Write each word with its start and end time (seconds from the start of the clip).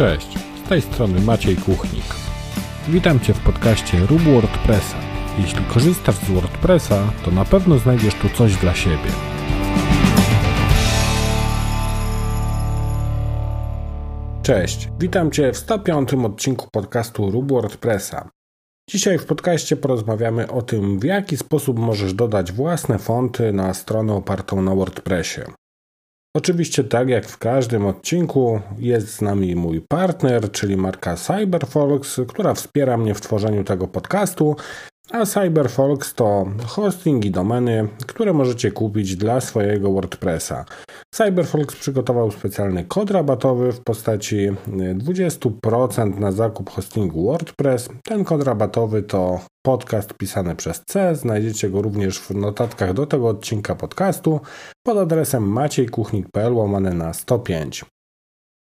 Cześć, 0.00 0.38
z 0.64 0.68
tej 0.68 0.82
strony 0.82 1.20
Maciej 1.20 1.56
Kuchnik. 1.56 2.04
Witam 2.88 3.20
Cię 3.20 3.34
w 3.34 3.40
podcaście 3.40 3.98
Rób 3.98 4.22
WordPressa. 4.22 4.96
Jeśli 5.38 5.64
korzystasz 5.64 6.14
z 6.14 6.30
WordPressa, 6.30 7.12
to 7.24 7.30
na 7.30 7.44
pewno 7.44 7.78
znajdziesz 7.78 8.14
tu 8.14 8.28
coś 8.28 8.56
dla 8.56 8.74
siebie. 8.74 9.10
Cześć, 14.42 14.88
witam 14.98 15.30
Cię 15.30 15.52
w 15.52 15.56
105 15.56 16.14
odcinku 16.14 16.68
podcastu 16.72 17.30
Rób 17.30 17.52
WordPressa. 17.52 18.30
Dzisiaj 18.90 19.18
w 19.18 19.26
podcaście 19.26 19.76
porozmawiamy 19.76 20.50
o 20.50 20.62
tym, 20.62 20.98
w 20.98 21.04
jaki 21.04 21.36
sposób 21.36 21.78
możesz 21.78 22.14
dodać 22.14 22.52
własne 22.52 22.98
fonty 22.98 23.52
na 23.52 23.74
stronę 23.74 24.14
opartą 24.14 24.62
na 24.62 24.74
WordPressie. 24.74 25.40
Oczywiście, 26.36 26.84
tak 26.84 27.08
jak 27.08 27.28
w 27.28 27.38
każdym 27.38 27.86
odcinku, 27.86 28.60
jest 28.78 29.08
z 29.08 29.20
nami 29.20 29.56
mój 29.56 29.80
partner, 29.80 30.52
czyli 30.52 30.76
marka 30.76 31.16
CyberFolks, 31.16 32.20
która 32.28 32.54
wspiera 32.54 32.96
mnie 32.96 33.14
w 33.14 33.20
tworzeniu 33.20 33.64
tego 33.64 33.88
podcastu. 33.88 34.56
A 35.12 35.26
CyberFolks 35.26 36.14
to 36.14 36.46
hosting 36.66 37.24
i 37.24 37.30
domeny, 37.30 37.88
które 38.06 38.32
możecie 38.32 38.70
kupić 38.70 39.16
dla 39.16 39.40
swojego 39.40 39.92
WordPressa. 39.92 40.64
CyberFolks 41.14 41.76
przygotował 41.76 42.30
specjalny 42.30 42.84
kod 42.84 43.10
rabatowy 43.10 43.72
w 43.72 43.80
postaci 43.80 44.48
20% 44.94 46.18
na 46.18 46.32
zakup 46.32 46.70
hostingu 46.70 47.24
WordPress. 47.24 47.88
Ten 48.04 48.24
kod 48.24 48.42
rabatowy 48.42 49.02
to 49.02 49.40
podcast 49.66 50.14
pisany 50.14 50.56
przez 50.56 50.82
C. 50.86 51.16
Znajdziecie 51.16 51.70
go 51.70 51.82
również 51.82 52.18
w 52.18 52.30
notatkach 52.30 52.94
do 52.94 53.06
tego 53.06 53.28
odcinka 53.28 53.74
podcastu 53.74 54.40
pod 54.86 54.98
adresem 54.98 55.48
maciejkuchnik.pl 55.48 56.54
łamane 56.54 56.94
na 56.94 57.12
105. 57.12 57.84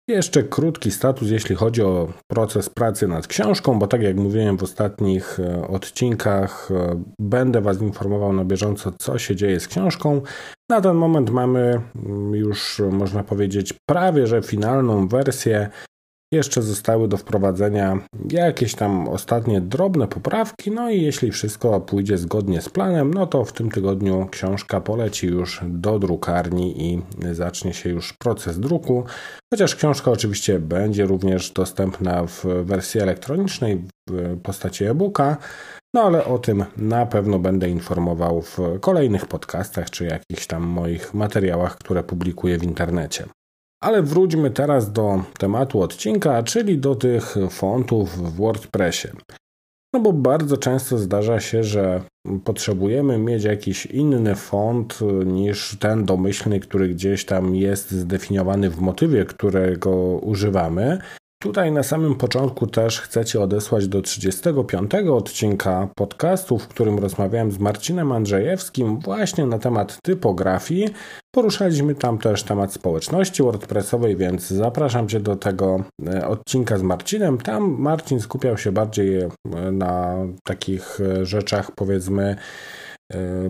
Jeszcze 0.08 0.42
krótki 0.42 0.90
status, 0.90 1.30
jeśli 1.30 1.56
chodzi 1.56 1.82
o 1.82 2.12
proces 2.30 2.70
pracy 2.70 3.08
nad 3.08 3.26
książką, 3.26 3.78
bo 3.78 3.86
tak 3.86 4.02
jak 4.02 4.16
mówiłem 4.16 4.58
w 4.58 4.62
ostatnich 4.62 5.40
e, 5.40 5.68
odcinkach, 5.68 6.70
e, 6.70 7.02
będę 7.20 7.60
Was 7.60 7.80
informował 7.80 8.32
na 8.32 8.44
bieżąco, 8.44 8.92
co 8.98 9.18
się 9.18 9.36
dzieje 9.36 9.60
z 9.60 9.68
książką. 9.68 10.22
Na 10.70 10.80
ten 10.80 10.96
moment 10.96 11.30
mamy 11.30 11.80
mm, 11.96 12.34
już, 12.34 12.82
można 12.90 13.24
powiedzieć, 13.24 13.74
prawie 13.88 14.26
że 14.26 14.42
finalną 14.42 15.08
wersję 15.08 15.70
jeszcze 16.32 16.62
zostały 16.62 17.08
do 17.08 17.16
wprowadzenia 17.16 17.98
jakieś 18.30 18.74
tam 18.74 19.08
ostatnie 19.08 19.60
drobne 19.60 20.08
poprawki, 20.08 20.70
no 20.70 20.90
i 20.90 21.02
jeśli 21.02 21.30
wszystko 21.30 21.80
pójdzie 21.80 22.18
zgodnie 22.18 22.60
z 22.60 22.68
planem, 22.68 23.14
no 23.14 23.26
to 23.26 23.44
w 23.44 23.52
tym 23.52 23.70
tygodniu 23.70 24.28
książka 24.30 24.80
poleci 24.80 25.26
już 25.26 25.60
do 25.68 25.98
drukarni 25.98 26.92
i 26.92 27.02
zacznie 27.32 27.74
się 27.74 27.90
już 27.90 28.12
proces 28.12 28.60
druku. 28.60 29.04
Chociaż 29.54 29.76
książka 29.76 30.10
oczywiście 30.10 30.58
będzie 30.58 31.06
również 31.06 31.50
dostępna 31.50 32.26
w 32.26 32.44
wersji 32.44 33.00
elektronicznej 33.00 33.84
w 34.10 34.40
postaci 34.42 34.84
e-booka. 34.84 35.36
No 35.94 36.02
ale 36.02 36.24
o 36.24 36.38
tym 36.38 36.64
na 36.76 37.06
pewno 37.06 37.38
będę 37.38 37.68
informował 37.68 38.42
w 38.42 38.58
kolejnych 38.80 39.26
podcastach 39.26 39.90
czy 39.90 40.04
jakichś 40.04 40.46
tam 40.46 40.62
moich 40.62 41.14
materiałach, 41.14 41.78
które 41.78 42.04
publikuję 42.04 42.58
w 42.58 42.64
internecie. 42.64 43.24
Ale 43.80 44.02
wróćmy 44.02 44.50
teraz 44.50 44.92
do 44.92 45.22
tematu 45.38 45.82
odcinka, 45.82 46.42
czyli 46.42 46.78
do 46.78 46.94
tych 46.94 47.34
fontów 47.50 48.10
w 48.10 48.36
WordPressie. 48.36 49.08
No 49.92 50.00
bo 50.00 50.12
bardzo 50.12 50.56
często 50.56 50.98
zdarza 50.98 51.40
się, 51.40 51.64
że 51.64 52.02
potrzebujemy 52.44 53.18
mieć 53.18 53.44
jakiś 53.44 53.86
inny 53.86 54.34
font 54.34 54.98
niż 55.26 55.76
ten 55.80 56.04
domyślny, 56.04 56.60
który 56.60 56.88
gdzieś 56.88 57.24
tam 57.24 57.54
jest 57.54 57.90
zdefiniowany 57.90 58.70
w 58.70 58.80
motywie, 58.80 59.24
którego 59.24 59.90
używamy. 60.18 60.98
Tutaj 61.42 61.72
na 61.72 61.82
samym 61.82 62.14
początku 62.14 62.66
też 62.66 63.00
chcę 63.00 63.24
Cię 63.24 63.40
odesłać 63.40 63.88
do 63.88 64.02
35 64.02 64.90
odcinka 64.94 65.88
podcastu, 65.96 66.58
w 66.58 66.68
którym 66.68 66.98
rozmawiałem 66.98 67.52
z 67.52 67.58
Marcinem 67.58 68.12
Andrzejewskim 68.12 69.00
właśnie 69.00 69.46
na 69.46 69.58
temat 69.58 69.98
typografii. 70.02 70.88
Poruszaliśmy 71.34 71.94
tam 71.94 72.18
też 72.18 72.42
temat 72.42 72.72
społeczności 72.72 73.42
WordPressowej, 73.42 74.16
więc 74.16 74.48
zapraszam 74.48 75.08
Cię 75.08 75.20
do 75.20 75.36
tego 75.36 75.84
e, 76.06 76.28
odcinka 76.28 76.78
z 76.78 76.82
Marcinem. 76.82 77.38
Tam 77.38 77.76
Marcin 77.78 78.20
skupiał 78.20 78.58
się 78.58 78.72
bardziej 78.72 79.18
e, 79.18 79.28
na 79.72 80.16
takich 80.44 81.00
e, 81.00 81.26
rzeczach, 81.26 81.70
powiedzmy, 81.74 82.36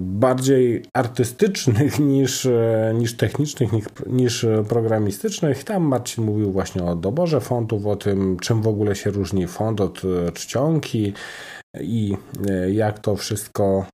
bardziej 0.00 0.84
artystycznych 0.92 1.98
niż, 2.14 2.48
niż 2.94 3.16
technicznych, 3.16 3.70
niż 4.06 4.46
programistycznych. 4.68 5.64
Tam 5.64 5.82
Marcin 5.82 6.24
mówił 6.24 6.52
właśnie 6.52 6.84
o 6.84 6.94
doborze 6.94 7.40
fontów, 7.40 7.86
o 7.86 7.96
tym, 7.96 8.36
czym 8.40 8.62
w 8.62 8.68
ogóle 8.68 8.96
się 8.96 9.10
różni 9.10 9.46
font 9.46 9.80
od 9.80 10.02
czcionki 10.34 11.12
i 11.80 12.16
jak 12.72 12.98
to 12.98 13.16
wszystko, 13.16 13.86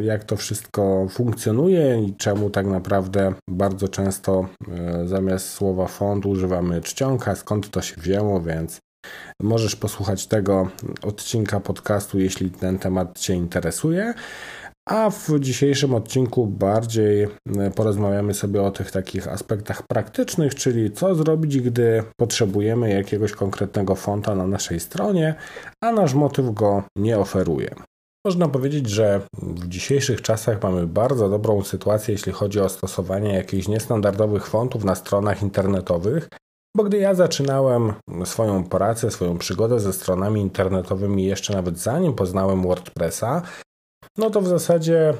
jak 0.00 0.24
to 0.24 0.36
wszystko 0.36 1.06
funkcjonuje 1.10 2.02
i 2.02 2.14
czemu 2.14 2.50
tak 2.50 2.66
naprawdę 2.66 3.34
bardzo 3.50 3.88
często 3.88 4.48
e, 4.68 5.08
zamiast 5.08 5.48
słowa 5.48 5.86
font 5.86 6.26
używamy 6.26 6.80
czcionka, 6.80 7.34
skąd 7.34 7.70
to 7.70 7.82
się 7.82 8.00
wzięło, 8.00 8.40
więc 8.40 8.78
możesz 9.42 9.76
posłuchać 9.76 10.26
tego 10.26 10.68
odcinka 11.02 11.60
podcastu, 11.60 12.18
jeśli 12.18 12.50
ten 12.50 12.78
temat 12.78 13.18
Cię 13.18 13.34
interesuje. 13.34 14.14
A 14.88 15.10
w 15.10 15.40
dzisiejszym 15.40 15.94
odcinku 15.94 16.46
bardziej 16.46 17.22
e, 17.22 17.70
porozmawiamy 17.70 18.34
sobie 18.34 18.62
o 18.62 18.70
tych 18.70 18.90
takich 18.90 19.28
aspektach 19.28 19.82
praktycznych, 19.82 20.54
czyli 20.54 20.90
co 20.90 21.14
zrobić, 21.14 21.60
gdy 21.60 22.02
potrzebujemy 22.16 22.90
jakiegoś 22.90 23.32
konkretnego 23.32 23.94
fonta 23.94 24.34
na 24.34 24.46
naszej 24.46 24.80
stronie, 24.80 25.34
a 25.84 25.92
nasz 25.92 26.14
motyw 26.14 26.54
go 26.54 26.82
nie 26.96 27.18
oferuje. 27.18 27.74
Można 28.26 28.48
powiedzieć, 28.48 28.90
że 28.90 29.20
w 29.42 29.68
dzisiejszych 29.68 30.22
czasach 30.22 30.62
mamy 30.62 30.86
bardzo 30.86 31.28
dobrą 31.28 31.62
sytuację, 31.62 32.12
jeśli 32.12 32.32
chodzi 32.32 32.60
o 32.60 32.68
stosowanie 32.68 33.34
jakichś 33.34 33.68
niestandardowych 33.68 34.46
fontów 34.46 34.84
na 34.84 34.94
stronach 34.94 35.42
internetowych, 35.42 36.28
bo 36.76 36.84
gdy 36.84 36.96
ja 36.96 37.14
zaczynałem 37.14 37.92
swoją 38.24 38.64
pracę, 38.64 39.10
swoją 39.10 39.38
przygodę 39.38 39.80
ze 39.80 39.92
stronami 39.92 40.40
internetowymi 40.40 41.24
jeszcze 41.24 41.54
nawet 41.54 41.78
zanim 41.78 42.14
poznałem 42.14 42.62
WordPressa, 42.62 43.42
no 44.18 44.30
to 44.30 44.40
w 44.40 44.48
zasadzie 44.48 45.10
y, 45.10 45.14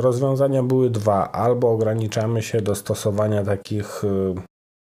rozwiązania 0.00 0.62
były 0.62 0.90
dwa. 0.90 1.32
Albo 1.32 1.70
ograniczamy 1.70 2.42
się 2.42 2.62
do 2.62 2.74
stosowania 2.74 3.44
takich 3.44 4.04
y, 4.04 4.34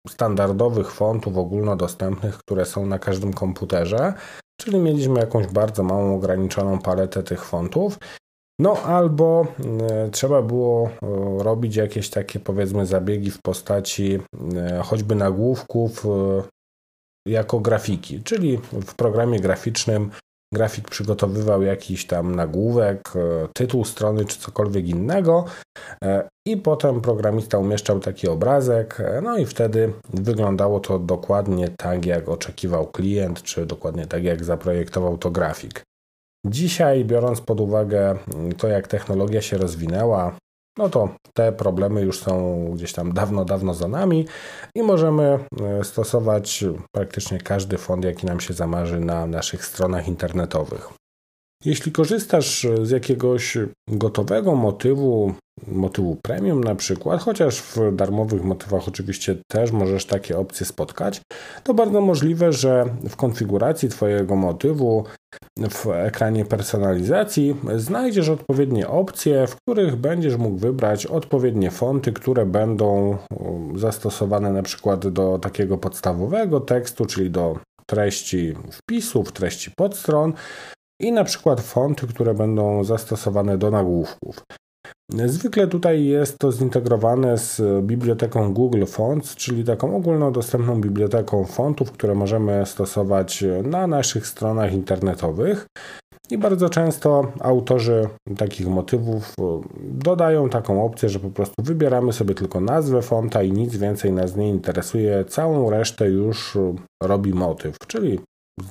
standardowych 0.08 0.92
fontów 0.92 1.36
ogólnodostępnych, 1.36 2.38
które 2.38 2.64
są 2.64 2.86
na 2.86 2.98
każdym 2.98 3.32
komputerze, 3.32 4.14
czyli 4.60 4.78
mieliśmy 4.78 5.20
jakąś 5.20 5.46
bardzo 5.46 5.82
małą, 5.82 6.14
ograniczoną 6.14 6.78
paletę 6.78 7.22
tych 7.22 7.44
fontów. 7.44 7.98
No 8.58 8.82
albo 8.82 9.46
y, 10.06 10.10
trzeba 10.10 10.42
było 10.42 10.90
robić 11.38 11.76
jakieś 11.76 12.10
takie 12.10 12.40
powiedzmy 12.40 12.86
zabiegi 12.86 13.30
w 13.30 13.42
postaci 13.42 14.18
choćby 14.82 15.14
nagłówków 15.14 16.06
jako 17.28 17.60
grafiki, 17.60 18.22
czyli 18.22 18.58
w 18.72 18.94
programie 18.94 19.40
graficznym 19.40 20.10
grafik 20.54 20.88
przygotowywał 20.90 21.62
jakiś 21.62 22.06
tam 22.06 22.34
nagłówek, 22.34 23.12
e, 23.16 23.48
tytuł 23.54 23.84
strony 23.84 24.24
czy 24.24 24.38
cokolwiek 24.38 24.88
innego 24.88 25.44
e, 26.04 26.28
i 26.46 26.56
potem 26.56 27.00
programista 27.00 27.58
umieszczał 27.58 28.00
taki 28.00 28.28
obrazek, 28.28 29.00
e, 29.00 29.20
no 29.20 29.38
i 29.38 29.46
wtedy 29.46 29.92
wyglądało 30.14 30.80
to 30.80 30.98
dokładnie 30.98 31.68
tak, 31.68 32.06
jak 32.06 32.28
oczekiwał 32.28 32.86
klient, 32.86 33.42
czy 33.42 33.66
dokładnie 33.66 34.06
tak, 34.06 34.24
jak 34.24 34.44
zaprojektował 34.44 35.18
to 35.18 35.30
grafik. 35.30 35.82
Dzisiaj, 36.46 37.04
biorąc 37.04 37.40
pod 37.40 37.60
uwagę 37.60 38.18
to, 38.58 38.68
jak 38.68 38.88
technologia 38.88 39.42
się 39.42 39.58
rozwinęła, 39.58 40.36
no 40.78 40.88
to 40.88 41.08
te 41.34 41.52
problemy 41.52 42.02
już 42.02 42.18
są 42.18 42.64
gdzieś 42.74 42.92
tam 42.92 43.12
dawno, 43.12 43.44
dawno 43.44 43.74
za 43.74 43.88
nami 43.88 44.26
i 44.74 44.82
możemy 44.82 45.38
e, 45.60 45.84
stosować 45.84 46.64
praktycznie 46.92 47.38
każdy 47.38 47.78
font, 47.78 48.04
jaki 48.04 48.26
nam 48.26 48.40
się 48.40 48.54
zamarzy 48.54 49.00
na 49.00 49.26
naszych 49.26 49.64
stronach 49.64 50.08
internetowych. 50.08 50.99
Jeśli 51.64 51.92
korzystasz 51.92 52.66
z 52.82 52.90
jakiegoś 52.90 53.58
gotowego 53.88 54.54
motywu, 54.54 55.34
motywu 55.68 56.16
premium 56.22 56.64
na 56.64 56.74
przykład, 56.74 57.20
chociaż 57.22 57.62
w 57.62 57.96
darmowych 57.96 58.44
motywach 58.44 58.88
oczywiście 58.88 59.36
też 59.50 59.72
możesz 59.72 60.04
takie 60.06 60.38
opcje 60.38 60.66
spotkać, 60.66 61.22
to 61.64 61.74
bardzo 61.74 62.00
możliwe, 62.00 62.52
że 62.52 62.84
w 63.08 63.16
konfiguracji 63.16 63.88
Twojego 63.88 64.36
motywu 64.36 65.04
w 65.70 65.86
ekranie 65.86 66.44
personalizacji 66.44 67.56
znajdziesz 67.76 68.28
odpowiednie 68.28 68.88
opcje, 68.88 69.46
w 69.46 69.56
których 69.56 69.96
będziesz 69.96 70.36
mógł 70.36 70.56
wybrać 70.56 71.06
odpowiednie 71.06 71.70
fonty, 71.70 72.12
które 72.12 72.46
będą 72.46 73.16
um, 73.30 73.78
zastosowane 73.78 74.52
na 74.52 74.62
przykład 74.62 75.08
do 75.08 75.38
takiego 75.38 75.78
podstawowego 75.78 76.60
tekstu, 76.60 77.06
czyli 77.06 77.30
do 77.30 77.58
treści 77.86 78.54
wpisów, 78.72 79.32
treści 79.32 79.70
podstron 79.76 80.32
i 81.00 81.12
na 81.12 81.24
przykład 81.24 81.60
fonty, 81.60 82.06
które 82.06 82.34
będą 82.34 82.84
zastosowane 82.84 83.58
do 83.58 83.70
nagłówków. 83.70 84.40
Zwykle 85.26 85.66
tutaj 85.66 86.04
jest 86.04 86.38
to 86.38 86.52
zintegrowane 86.52 87.38
z 87.38 87.62
biblioteką 87.84 88.54
Google 88.54 88.84
Fonts, 88.84 89.34
czyli 89.34 89.64
taką 89.64 89.96
ogólnodostępną 89.96 90.80
biblioteką 90.80 91.44
fontów, 91.44 91.92
które 91.92 92.14
możemy 92.14 92.66
stosować 92.66 93.44
na 93.64 93.86
naszych 93.86 94.26
stronach 94.26 94.72
internetowych. 94.72 95.66
I 96.30 96.38
bardzo 96.38 96.68
często 96.68 97.32
autorzy 97.40 98.08
takich 98.36 98.66
motywów 98.66 99.34
e, 99.40 99.60
dodają 99.82 100.48
taką 100.48 100.84
opcję, 100.84 101.08
że 101.08 101.20
po 101.20 101.30
prostu 101.30 101.54
wybieramy 101.62 102.12
sobie 102.12 102.34
tylko 102.34 102.60
nazwę 102.60 103.02
fonta 103.02 103.42
i 103.42 103.52
nic 103.52 103.76
więcej 103.76 104.12
nas 104.12 104.36
nie 104.36 104.48
interesuje. 104.48 105.24
Całą 105.24 105.70
resztę 105.70 106.08
już 106.08 106.58
robi 107.02 107.34
motyw, 107.34 107.76
czyli 107.86 108.20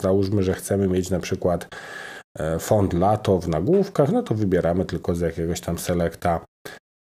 załóżmy, 0.01 0.43
że 0.43 0.53
chcemy 0.53 0.87
mieć 0.87 1.09
na 1.09 1.19
przykład 1.19 1.63
e, 1.63 2.18
font 2.59 2.93
lato 2.93 3.39
w 3.39 3.47
nagłówkach, 3.47 4.11
no 4.11 4.23
to 4.23 4.35
wybieramy 4.35 4.85
tylko 4.85 5.15
z 5.15 5.19
jakiegoś 5.19 5.61
tam 5.61 5.79
selekta 5.79 6.41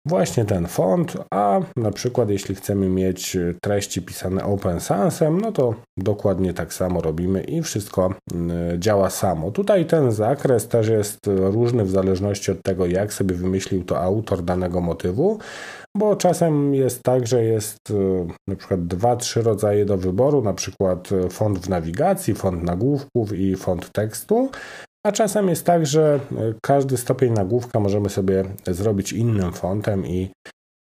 właśnie 0.06 0.44
ten 0.44 0.66
font, 0.66 1.16
a 1.30 1.60
na 1.76 1.90
przykład 1.90 2.30
jeśli 2.30 2.54
chcemy 2.54 2.88
mieć 2.88 3.36
treści 3.62 4.02
pisane 4.02 4.44
open 4.44 4.80
sansem, 4.80 5.40
no 5.40 5.52
to 5.52 5.74
dokładnie 5.98 6.54
tak 6.54 6.74
samo 6.74 7.00
robimy 7.00 7.42
i 7.42 7.62
wszystko 7.62 8.14
mm, 8.34 8.82
działa 8.82 9.10
samo. 9.10 9.50
Tutaj 9.50 9.86
ten 9.86 10.12
zakres 10.12 10.68
też 10.68 10.88
jest 10.88 11.18
różny 11.26 11.84
w 11.84 11.90
zależności 11.90 12.50
od 12.50 12.62
tego, 12.62 12.86
jak 12.86 13.12
sobie 13.12 13.34
wymyślił 13.34 13.84
to 13.84 14.00
autor 14.00 14.42
danego 14.42 14.80
motywu, 14.80 15.38
bo 15.96 16.16
czasem 16.16 16.74
jest 16.74 17.02
tak, 17.02 17.26
że 17.26 17.44
jest 17.44 17.90
y, 17.90 17.94
na 18.48 18.56
przykład 18.56 18.86
dwa, 18.86 19.16
trzy 19.16 19.42
rodzaje 19.42 19.84
do 19.84 19.96
wyboru, 19.96 20.42
na 20.42 20.52
przykład 20.52 21.08
font 21.30 21.58
w 21.58 21.68
nawigacji, 21.68 22.34
font 22.34 22.62
nagłówków 22.62 23.32
i 23.32 23.56
font 23.56 23.92
tekstu, 23.92 24.50
a 25.06 25.12
czasem 25.12 25.48
jest 25.48 25.64
tak, 25.64 25.86
że 25.86 26.20
e, 26.32 26.54
każdy 26.62 26.96
stopień 26.96 27.32
nagłówka 27.32 27.80
możemy 27.80 28.08
sobie 28.08 28.44
zrobić 28.66 29.12
innym 29.12 29.52
fontem 29.52 30.06
i, 30.06 30.30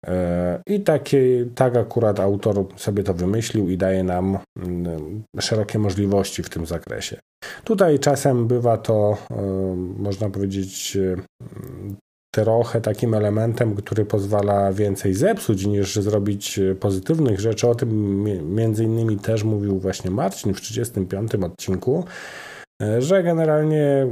e, 0.08 0.62
i 0.68 0.80
takie, 0.80 1.46
tak 1.56 1.76
akurat 1.76 2.20
autor 2.20 2.66
sobie 2.76 3.04
to 3.04 3.14
wymyślił 3.14 3.70
i 3.70 3.78
daje 3.78 4.04
nam 4.04 4.38
mm, 4.58 5.24
szerokie 5.40 5.80
możliwości 5.80 6.44
w 6.44 6.50
tym 6.50 6.66
zakresie. 6.66 7.20
Tutaj 7.64 8.00
czasem 8.00 8.48
bywa 8.48 8.78
to, 8.78 9.18
e, 9.32 9.36
można 9.98 10.30
powiedzieć, 10.30 10.98
trochę 12.36 12.82
takim 12.82 13.14
elementem, 13.14 13.76
który 13.76 14.06
pozwala 14.06 14.74
więcej 14.74 15.14
zepsuć 15.14 15.66
niż 15.66 15.96
zrobić 15.96 16.60
pozytywnych 16.80 17.40
rzeczy. 17.40 17.68
O 17.68 17.76
tym 17.76 18.24
między 18.56 18.84
innymi 18.84 19.18
też 19.18 19.44
mówił 19.44 19.80
właśnie 19.80 20.12
Marcin 20.12 20.54
w 20.54 20.62
35 20.62 21.36
odcinku. 21.36 22.06
E, 22.82 23.02
że 23.02 23.24
generalnie 23.24 24.08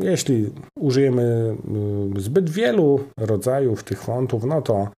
jeśli 0.00 0.50
użyjemy 0.78 1.56
mm, 1.68 2.20
zbyt 2.20 2.50
wielu 2.50 3.00
rodzajów 3.18 3.84
tych 3.84 4.02
fontów, 4.02 4.44
no 4.44 4.62
to 4.62 4.88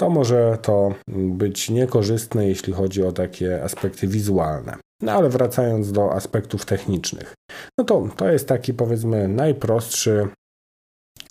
to 0.00 0.10
może 0.10 0.58
to 0.62 0.94
być 1.16 1.70
niekorzystne, 1.70 2.48
jeśli 2.48 2.72
chodzi 2.72 3.02
o 3.02 3.12
takie 3.12 3.64
aspekty 3.64 4.06
wizualne. 4.06 4.76
No 5.02 5.12
ale 5.12 5.28
wracając 5.28 5.92
do 5.92 6.12
aspektów 6.12 6.64
technicznych, 6.64 7.34
no 7.78 7.84
to 7.84 8.08
to 8.16 8.28
jest 8.28 8.48
taki 8.48 8.74
powiedzmy 8.74 9.28
najprostszy 9.28 10.28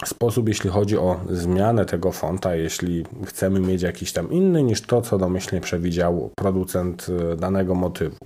sposób, 0.05 0.47
jeśli 0.47 0.69
chodzi 0.69 0.97
o 0.97 1.19
zmianę 1.29 1.85
tego 1.85 2.11
fonta, 2.11 2.55
jeśli 2.55 3.05
chcemy 3.25 3.59
mieć 3.59 3.81
jakiś 3.81 4.13
tam 4.13 4.31
inny 4.31 4.63
niż 4.63 4.81
to, 4.81 5.01
co 5.01 5.17
domyślnie 5.17 5.61
przewidział 5.61 6.29
producent 6.37 7.07
e, 7.09 7.35
danego 7.35 7.75
motywu. 7.75 8.17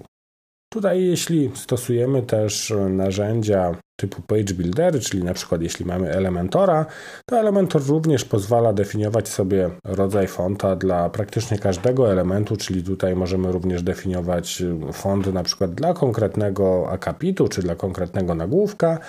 Tutaj 0.74 1.04
jeśli 1.04 1.52
stosujemy 1.56 2.22
też 2.22 2.74
narzędzia 2.90 3.76
typu 4.00 4.22
Page 4.22 4.54
Builder, 4.54 5.00
czyli 5.00 5.24
na 5.24 5.34
przykład 5.34 5.62
jeśli 5.62 5.86
mamy 5.86 6.12
Elementora, 6.12 6.86
to 7.30 7.40
Elementor 7.40 7.88
również 7.88 8.26
pozwala 8.26 8.74
definiować 8.74 9.30
sobie 9.30 9.70
rodzaj 9.84 10.28
fonta 10.28 10.76
dla 10.76 11.10
praktycznie 11.10 11.58
każdego 11.58 12.12
elementu, 12.12 12.58
czyli 12.58 12.84
tutaj 12.84 13.16
możemy 13.16 13.52
również 13.52 13.84
definiować 13.84 14.64
font 14.94 15.34
na 15.34 15.44
przykład 15.44 15.74
dla 15.74 15.94
konkretnego 15.94 16.90
akapitu, 16.92 17.48
czy 17.48 17.62
dla 17.62 17.76
konkretnego 17.76 18.36
nagłówka 18.36 19.00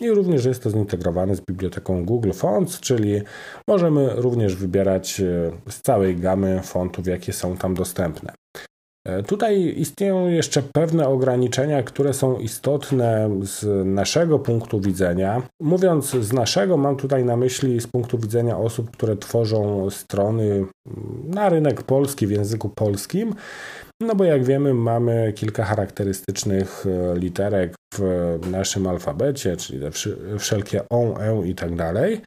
i 0.00 0.10
również 0.10 0.44
jest 0.44 0.62
to 0.62 0.70
zintegrowane 0.70 1.36
z 1.36 1.40
biblioteką 1.40 2.04
Google 2.04 2.32
Fonts, 2.32 2.80
czyli 2.80 3.22
możemy 3.68 4.14
również 4.16 4.56
wybierać 4.56 5.22
z 5.68 5.80
całej 5.82 6.16
gamy 6.16 6.60
fontów, 6.62 7.06
jakie 7.06 7.32
są 7.32 7.56
tam 7.56 7.74
dostępne. 7.74 8.32
E, 9.08 9.22
tutaj 9.22 9.74
istnieją 9.76 10.28
jeszcze 10.28 10.62
pewne 10.62 11.08
ograniczenia, 11.08 11.82
które 11.82 12.14
są 12.14 12.38
istotne 12.38 13.30
z 13.42 13.86
naszego 13.86 14.38
punktu 14.38 14.80
widzenia. 14.80 15.42
Mówiąc 15.60 16.10
z 16.10 16.32
naszego, 16.32 16.76
mam 16.76 16.96
tutaj 16.96 17.24
na 17.24 17.36
myśli 17.36 17.80
z 17.80 17.86
punktu 17.86 18.18
widzenia 18.18 18.58
osób, 18.58 18.90
które 18.90 19.16
tworzą 19.16 19.90
strony 19.90 20.66
na 21.24 21.48
rynek 21.48 21.82
polski 21.82 22.26
w 22.26 22.30
języku 22.30 22.68
polskim. 22.68 23.34
No 24.00 24.14
bo 24.14 24.24
jak 24.24 24.44
wiemy, 24.44 24.74
mamy 24.74 25.32
kilka 25.36 25.64
charakterystycznych 25.64 26.84
e, 26.86 27.18
literek 27.18 27.74
w 27.94 28.38
naszym 28.50 28.86
alfabecie, 28.86 29.56
czyli 29.56 29.80
wszelkie 30.38 30.88
on, 30.90 31.14
e 31.20 31.48
i 31.48 31.54
tak 31.54 31.76
dalej. 31.76 32.20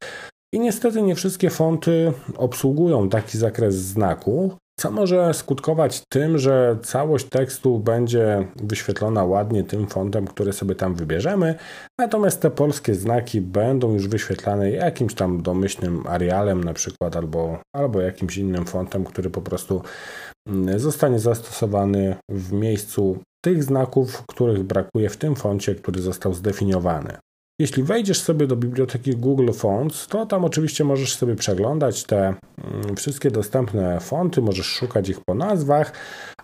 I 0.54 0.60
niestety 0.60 1.02
nie 1.02 1.16
wszystkie 1.16 1.50
fonty 1.50 2.14
obsługują 2.38 3.10
taki 3.10 3.38
zakres 3.38 3.76
znaku 3.76 4.58
co 4.80 4.92
może 4.92 5.34
skutkować 5.34 6.02
tym, 6.10 6.38
że 6.38 6.78
całość 6.84 7.26
tekstu 7.30 7.80
będzie 7.80 8.48
wyświetlona 8.56 9.24
ładnie 9.24 9.64
tym 9.64 9.88
fontem, 9.88 10.28
który 10.28 10.54
sobie 10.54 10.76
tam 10.76 10.96
wybierzemy, 10.96 11.56
natomiast 12.00 12.42
te 12.42 12.52
polskie 12.52 12.96
znaki 12.96 13.42
będą 13.42 13.94
już 13.94 14.08
wyświetlane 14.08 14.72
jakimś 14.72 15.14
tam 15.14 15.42
domyślnym 15.42 16.08
Arialem 16.08 16.64
na 16.64 16.74
przykład 16.74 17.16
albo, 17.16 17.60
albo 17.76 18.02
jakimś 18.02 18.38
innym 18.38 18.66
fontem, 18.66 19.04
który 19.04 19.30
po 19.30 19.42
prostu 19.42 19.82
mm, 20.48 20.80
zostanie 20.80 21.20
zastosowany 21.20 22.16
w 22.30 22.52
miejscu 22.52 23.20
tych 23.46 23.64
znaków, 23.64 24.24
których 24.28 24.64
brakuje 24.64 25.10
w 25.10 25.18
tym 25.18 25.36
foncie, 25.36 25.76
który 25.76 26.02
został 26.02 26.34
zdefiniowany. 26.34 27.18
Jeśli 27.60 27.84
wejdziesz 27.84 28.22
sobie 28.22 28.48
do 28.48 28.56
biblioteki 28.56 29.12
Google 29.12 29.52
Fonts, 29.52 30.08
to 30.08 30.26
tam 30.26 30.46
oczywiście 30.46 30.84
możesz 30.84 31.16
sobie 31.16 31.36
przeglądać 31.36 32.04
te 32.04 32.18
mm, 32.28 32.96
wszystkie 32.96 33.32
dostępne 33.32 34.00
fonty, 34.00 34.42
możesz 34.42 34.66
szukać 34.66 35.10
ich 35.10 35.20
po 35.26 35.36
nazwach, 35.36 35.94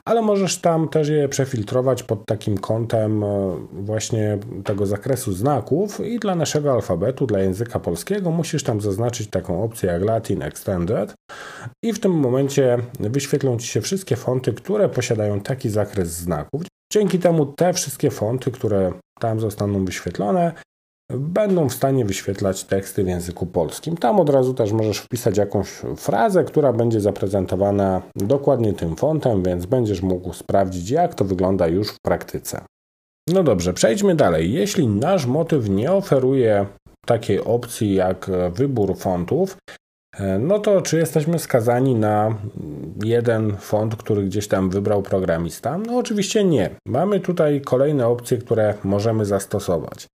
ale 0.06 0.22
możesz 0.22 0.62
tam 0.62 0.90
też 0.90 1.10
je 1.10 1.30
przefiltrować 1.30 2.04
pod 2.04 2.26
takim 2.26 2.58
kątem 2.58 3.24
e, 3.24 3.58
właśnie 3.72 4.38
tego 4.64 4.86
zakresu 4.86 5.34
znaków 5.34 6.00
i 6.00 6.20
dla 6.20 6.36
naszego 6.36 6.72
alfabetu, 6.72 7.28
dla 7.28 7.40
języka 7.40 7.80
polskiego 7.80 8.32
musisz 8.32 8.64
tam 8.64 8.82
zaznaczyć 8.82 9.30
taką 9.30 9.64
opcję 9.64 9.90
jak 9.90 10.04
Latin 10.04 10.42
Extended 10.42 11.14
i 11.84 11.94
w 11.94 12.00
tym 12.00 12.12
momencie 12.12 12.78
wyświetlą 13.00 13.58
Ci 13.58 13.68
się 13.68 13.82
wszystkie 13.82 14.16
fonty, 14.16 14.54
które 14.54 14.90
posiadają 14.90 15.42
taki 15.42 15.70
zakres 15.70 16.10
znaków. 16.10 16.62
Dzięki 16.94 17.20
temu 17.20 17.46
te 17.46 17.74
wszystkie 17.74 18.12
fonty, 18.12 18.52
które 18.52 18.92
tam 19.20 19.40
zostaną 19.40 19.86
wyświetlone, 19.86 20.54
będą 21.18 21.70
w 21.70 21.74
stanie 21.74 22.06
wyświetlać 22.06 22.64
teksty 22.64 23.04
w 23.04 23.08
języku 23.08 23.46
polskim. 23.46 23.98
Tam 23.98 24.20
od 24.20 24.30
razu 24.30 24.54
też 24.54 24.72
możesz 24.72 24.98
wpisać 24.98 25.38
jakąś 25.38 25.68
frazę, 25.98 26.44
która 26.44 26.74
będzie 26.74 27.02
zaprezentowana 27.02 28.02
dokładnie 28.16 28.74
tym 28.74 28.96
fontem, 28.96 29.44
więc 29.44 29.66
będziesz 29.66 30.02
mógł 30.02 30.34
sprawdzić, 30.34 30.90
jak 30.90 31.16
to 31.16 31.26
wygląda 31.26 31.68
już 31.68 31.92
w 31.92 32.00
praktyce. 32.06 32.62
No 33.28 33.44
dobrze, 33.44 33.74
przejdźmy 33.74 34.16
dalej. 34.16 34.54
Jeśli 34.54 34.88
nasz 34.88 35.26
motyw 35.26 35.70
nie 35.70 35.92
oferuje 35.92 36.66
takiej 37.06 37.40
opcji 37.40 37.94
jak 37.94 38.32
wybór 38.54 38.98
fontów, 38.98 39.58
no 40.40 40.60
to 40.60 40.82
czy 40.82 40.98
jesteśmy 40.98 41.40
skazani 41.40 41.96
na 41.96 42.36
jeden 43.04 43.58
font, 43.58 43.96
który 43.96 44.24
gdzieś 44.24 44.48
tam 44.48 44.70
wybrał 44.70 45.02
programista? 45.02 45.78
No 45.78 45.98
oczywiście 45.98 46.44
nie. 46.44 46.70
Mamy 46.88 47.20
tutaj 47.20 47.62
kolejne 47.62 48.08
opcje, 48.08 48.38
które 48.38 48.74
możemy 48.84 49.26
zastosować. 49.26 50.08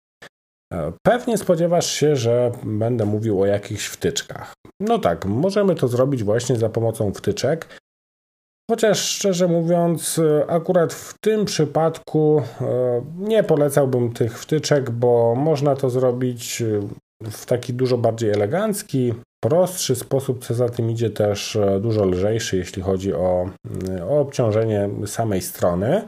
E, 0.73 0.91
pewnie 1.05 1.37
spodziewasz 1.37 1.91
się, 1.91 2.15
że 2.15 2.51
będę 2.63 3.05
mówił 3.05 3.41
o 3.41 3.45
jakichś 3.45 3.85
wtyczkach. 3.85 4.53
No 4.79 4.99
tak, 4.99 5.25
możemy 5.25 5.75
to 5.75 5.87
zrobić 5.87 6.23
właśnie 6.23 6.55
za 6.55 6.69
pomocą 6.69 7.13
wtyczek. 7.13 7.79
Chociaż 8.71 8.99
szczerze 8.99 9.47
mówiąc, 9.47 10.19
e, 10.19 10.51
akurat 10.51 10.93
w 10.93 11.13
tym 11.21 11.45
przypadku 11.45 12.41
e, 12.61 13.01
nie 13.17 13.43
polecałbym 13.43 14.13
tych 14.13 14.39
wtyczek, 14.39 14.91
bo 14.91 15.35
można 15.35 15.75
to 15.75 15.89
zrobić 15.89 16.63
w 17.23 17.45
taki 17.45 17.73
dużo 17.73 17.97
bardziej 17.97 18.29
elegancki, 18.29 19.13
prostszy 19.43 19.95
sposób, 19.95 20.45
co 20.45 20.53
za 20.53 20.69
tym 20.69 20.91
idzie 20.91 21.09
też 21.09 21.57
dużo 21.81 22.05
lżejszy, 22.05 22.57
jeśli 22.57 22.81
chodzi 22.81 23.13
o, 23.13 23.49
o 24.09 24.19
obciążenie 24.19 24.89
samej 25.05 25.41
strony. 25.41 26.01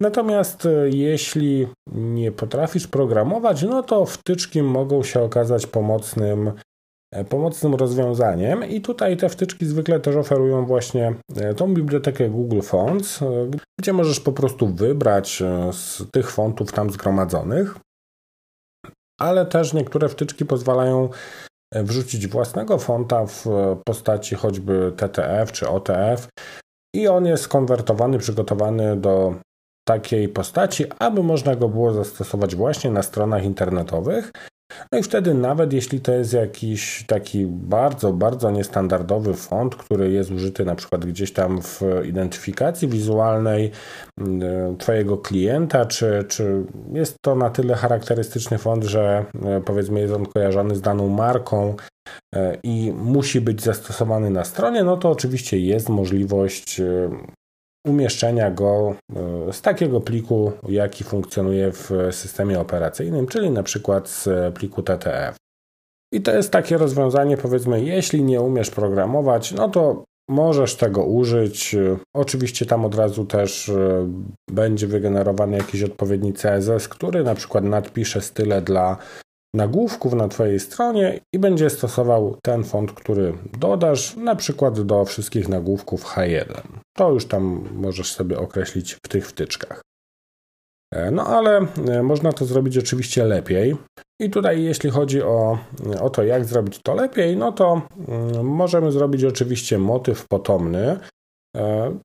Natomiast 0.00 0.66
e, 0.66 0.88
jeśli 0.88 1.68
nie 1.92 2.32
potrafisz 2.32 2.86
programować, 2.86 3.62
no 3.62 3.82
to 3.82 4.06
wtyczki 4.06 4.62
mogą 4.62 5.02
się 5.02 5.22
okazać 5.22 5.66
pomocnym, 5.66 6.52
e, 7.14 7.24
pomocnym 7.24 7.74
rozwiązaniem. 7.74 8.64
I 8.64 8.80
tutaj 8.80 9.16
te 9.16 9.28
wtyczki 9.28 9.66
zwykle 9.66 10.00
też 10.00 10.16
oferują 10.16 10.66
właśnie 10.66 11.14
e, 11.36 11.54
tą 11.54 11.74
bibliotekę 11.74 12.28
Google 12.28 12.60
Fonts, 12.60 13.20
gdzie 13.80 13.92
możesz 13.92 14.20
po 14.20 14.32
prostu 14.32 14.66
wybrać 14.66 15.42
z 15.72 16.10
tych 16.10 16.30
fontów 16.30 16.72
tam 16.72 16.90
zgromadzonych, 16.90 17.76
ale 19.20 19.46
też 19.46 19.72
niektóre 19.72 20.08
wtyczki 20.08 20.46
pozwalają 20.46 21.08
wrzucić 21.74 22.26
własnego 22.26 22.78
fonta 22.78 23.26
w 23.26 23.44
postaci 23.84 24.34
choćby 24.34 24.92
TTF 24.96 25.52
czy 25.52 25.68
OTF 25.68 26.28
i 26.94 27.08
on 27.08 27.26
jest 27.26 27.48
konwertowany, 27.48 28.18
przygotowany 28.18 28.96
do 28.96 29.34
takiej 29.88 30.28
postaci, 30.28 30.84
aby 30.98 31.22
można 31.22 31.56
go 31.56 31.68
było 31.68 31.92
zastosować 31.92 32.56
właśnie 32.56 32.90
na 32.90 33.02
stronach 33.02 33.44
internetowych. 33.44 34.32
No 34.92 34.98
i 34.98 35.02
wtedy 35.02 35.34
nawet 35.34 35.72
jeśli 35.72 36.00
to 36.00 36.12
jest 36.12 36.32
jakiś 36.32 37.04
taki 37.06 37.46
bardzo, 37.46 38.12
bardzo 38.12 38.50
niestandardowy 38.50 39.34
font, 39.34 39.76
który 39.76 40.12
jest 40.12 40.30
użyty 40.30 40.64
na 40.64 40.74
przykład 40.74 41.06
gdzieś 41.06 41.32
tam 41.32 41.62
w 41.62 41.82
identyfikacji 42.06 42.88
wizualnej 42.88 43.70
mm, 44.20 44.76
Twojego 44.76 45.18
klienta, 45.18 45.86
czy, 45.86 46.24
czy 46.28 46.64
jest 46.92 47.16
to 47.24 47.34
na 47.34 47.50
tyle 47.50 47.74
charakterystyczny 47.74 48.58
font, 48.58 48.84
że 48.84 49.24
e, 49.44 49.60
powiedzmy 49.60 50.00
jest 50.00 50.14
on 50.14 50.26
kojarzony 50.26 50.76
z 50.76 50.80
daną 50.80 51.08
marką 51.08 51.76
e, 52.34 52.58
i 52.62 52.92
musi 52.92 53.40
być 53.40 53.62
zastosowany 53.62 54.30
na 54.30 54.44
stronie, 54.44 54.84
no 54.84 54.96
to 54.96 55.10
oczywiście 55.10 55.58
jest 55.58 55.88
możliwość 55.88 56.80
e, 56.80 57.10
umieszczenia 57.86 58.50
go 58.50 58.94
e, 59.48 59.52
z 59.52 59.62
takiego 59.62 60.00
pliku, 60.00 60.52
jaki 60.68 61.04
funkcjonuje 61.04 61.72
w 61.72 61.90
systemie 62.10 62.60
operacyjnym, 62.60 63.26
czyli 63.26 63.50
na 63.50 63.62
przykład 63.62 64.08
z 64.08 64.54
pliku 64.54 64.82
TTF. 64.82 65.36
I 66.12 66.20
to 66.20 66.36
jest 66.36 66.50
takie 66.50 66.78
rozwiązanie, 66.78 67.36
powiedzmy, 67.36 67.84
jeśli 67.84 68.22
nie 68.22 68.40
umiesz 68.40 68.70
programować, 68.70 69.52
no 69.52 69.68
to 69.68 70.04
możesz 70.28 70.76
tego 70.76 71.04
użyć. 71.04 71.76
Oczywiście 72.16 72.66
tam 72.66 72.84
od 72.84 72.94
razu 72.94 73.24
też 73.24 73.68
e, 73.68 74.08
będzie 74.50 74.86
wygenerowany 74.86 75.56
jakiś 75.56 75.82
odpowiedni 75.82 76.32
CSS, 76.32 76.88
który 76.88 77.24
na 77.24 77.34
przykład 77.34 77.64
nadpisze 77.64 78.20
style 78.20 78.62
dla 78.62 78.96
nagłówków 79.54 80.12
na 80.12 80.28
Twojej 80.28 80.60
stronie 80.60 81.20
i 81.34 81.38
będzie 81.38 81.70
stosował 81.70 82.36
ten 82.42 82.64
font, 82.64 82.92
który 82.92 83.34
dodasz, 83.58 84.16
na 84.16 84.36
przykład 84.36 84.80
do 84.80 85.04
wszystkich 85.04 85.48
nagłówków 85.48 86.04
H1. 86.04 86.62
To 86.96 87.10
już 87.10 87.26
tam 87.26 87.68
możesz 87.72 88.12
sobie 88.12 88.38
określić 88.38 88.94
w 88.94 89.08
tych 89.08 89.28
wtyczkach. 89.28 89.80
E, 90.94 91.10
no 91.10 91.26
ale 91.26 91.66
e, 91.88 92.02
można 92.02 92.32
to 92.32 92.44
zrobić 92.44 92.78
oczywiście 92.78 93.24
lepiej. 93.24 93.76
I 94.20 94.30
tutaj 94.30 94.62
jeśli 94.62 94.90
chodzi 94.90 95.22
o, 95.22 95.58
o 96.00 96.10
to, 96.10 96.24
jak 96.24 96.44
zrobić 96.44 96.80
to 96.82 96.94
lepiej, 96.94 97.36
no 97.36 97.52
to 97.52 97.82
mm, 98.08 98.46
możemy 98.46 98.92
zrobić 98.92 99.24
oczywiście 99.24 99.78
motyw 99.78 100.28
potomny, 100.28 100.98
E, 100.98 101.17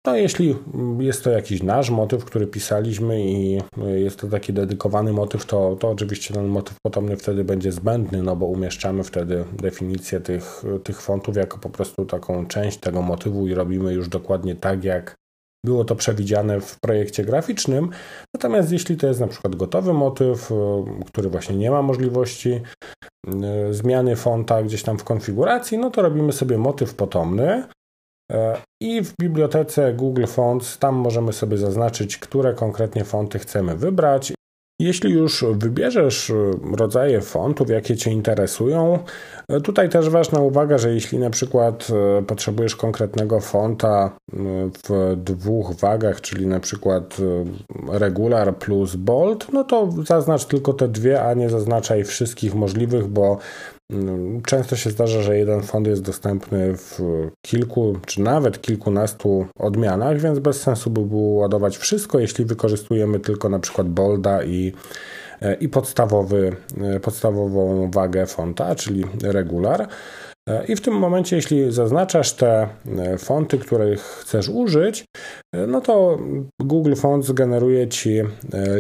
no, 0.06 0.16
jeśli 0.16 0.56
jest 1.00 1.24
to 1.24 1.30
jakiś 1.30 1.64
nasz 1.64 1.90
motyw, 1.90 2.26
który 2.26 2.48
pisaliśmy 2.48 3.22
i 3.22 3.62
jest 3.96 4.20
to 4.20 4.28
taki 4.28 4.54
dedykowany 4.54 5.14
motyw, 5.14 5.46
to, 5.46 5.76
to 5.80 5.90
oczywiście 5.90 6.34
ten 6.34 6.48
motyw 6.48 6.76
potomny 6.86 7.18
wtedy 7.18 7.44
będzie 7.44 7.72
zbędny, 7.72 8.24
no 8.24 8.36
bo 8.36 8.46
umieszczamy 8.46 9.04
wtedy 9.04 9.46
definicję 9.54 10.20
tych, 10.20 10.64
tych 10.84 11.02
fontów 11.02 11.36
jako 11.36 11.58
po 11.58 11.70
prostu 11.70 12.06
taką 12.06 12.46
część 12.46 12.78
tego 12.78 13.02
motywu 13.02 13.48
i 13.48 13.54
robimy 13.54 13.94
już 13.94 14.10
dokładnie 14.10 14.56
tak, 14.56 14.84
jak 14.84 15.16
było 15.66 15.86
to 15.86 15.96
przewidziane 15.96 16.62
w 16.62 16.80
projekcie 16.80 17.26
graficznym. 17.26 17.90
Natomiast 18.34 18.72
jeśli 18.72 18.98
to 18.98 19.08
jest 19.08 19.20
na 19.20 19.28
przykład 19.28 19.56
gotowy 19.56 19.94
motyw, 19.94 20.52
e, 20.52 20.56
który 21.06 21.30
właśnie 21.30 21.56
nie 21.56 21.72
ma 21.72 21.82
możliwości 21.82 22.62
e, 23.28 23.74
zmiany 23.74 24.16
fonta 24.16 24.64
gdzieś 24.64 24.84
tam 24.84 24.98
w 24.98 25.04
konfiguracji, 25.04 25.78
no 25.78 25.92
to 25.92 26.02
robimy 26.02 26.32
sobie 26.32 26.58
motyw 26.58 26.96
potomny. 26.96 27.64
E, 28.34 28.58
I 28.82 29.02
w 29.04 29.14
bibliotece 29.22 29.94
Google 29.94 30.26
Fonts 30.26 30.78
tam 30.78 30.96
możemy 30.96 31.34
sobie 31.34 31.58
zaznaczyć, 31.58 32.18
które 32.18 32.54
konkretnie 32.54 33.04
fonty 33.04 33.40
chcemy 33.40 33.76
wybrać. 33.76 34.34
Jeśli 34.80 35.12
już 35.12 35.46
wybierzesz 35.52 36.30
e, 36.30 36.34
rodzaje 36.78 37.22
fontów, 37.22 37.70
jakie 37.70 37.98
Cię 37.98 38.12
interesują, 38.12 39.00
e, 39.50 39.62
tutaj 39.62 39.90
też 39.90 40.10
ważna 40.10 40.40
uwaga, 40.40 40.78
że 40.78 40.94
jeśli 40.94 41.18
na 41.18 41.30
przykład 41.30 41.88
potrzebujesz 42.28 42.76
konkretnego 42.76 43.40
fonta 43.40 44.18
w 44.88 45.16
dwóch 45.18 45.76
wagach, 45.76 46.22
czyli 46.22 46.48
na 46.48 46.60
przykład 46.60 47.18
regular 47.92 48.58
plus 48.58 48.96
bold, 48.96 49.54
no 49.54 49.64
to 49.64 49.90
zaznacz 50.06 50.46
tylko 50.46 50.74
te 50.74 50.88
dwie, 50.88 51.24
a 51.24 51.34
nie 51.34 51.50
zaznaczaj 51.50 52.04
wszystkich 52.04 52.56
możliwych, 52.56 53.08
bo 53.08 53.38
Często 54.46 54.76
się 54.76 54.90
zdarza, 54.90 55.22
że 55.22 55.38
jeden 55.38 55.62
font 55.62 55.88
jest 55.88 56.02
dostępny 56.02 56.74
w 56.78 57.00
kilku 57.46 57.98
czy 58.06 58.22
nawet 58.22 58.62
kilkunastu 58.62 59.46
odmianach, 59.60 60.20
więc 60.20 60.40
bez 60.40 60.62
sensu 60.62 60.90
by 60.90 61.02
było 61.02 61.34
ładować 61.34 61.78
wszystko, 61.78 62.20
jeśli 62.20 62.46
wykorzystujemy 62.46 63.20
tylko 63.20 63.50
na 63.50 63.60
przykład 63.60 63.90
bolda 63.90 64.44
i, 64.44 64.74
i 65.60 65.70
podstawowy, 65.70 66.56
podstawową 67.02 67.92
wagę 67.92 68.26
fonta, 68.26 68.76
czyli 68.76 69.06
regular. 69.24 69.88
I 70.68 70.76
w 70.76 70.82
tym 70.82 70.94
momencie, 70.94 71.36
jeśli 71.36 71.72
zaznaczasz 71.72 72.34
te 72.34 72.68
fonty, 73.18 73.58
których 73.58 74.02
chcesz 74.02 74.50
użyć, 74.50 75.06
no 75.68 75.82
to 75.82 76.20
Google 76.62 76.96
Fonts 76.96 77.32
generuje 77.32 77.88
Ci 77.88 78.22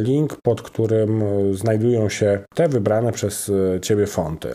link, 0.01 0.37
pod 0.43 0.61
którym 0.61 1.23
znajdują 1.55 2.09
się 2.09 2.39
te 2.55 2.69
wybrane 2.69 3.11
przez 3.11 3.51
Ciebie 3.81 4.07
fonty. 4.07 4.53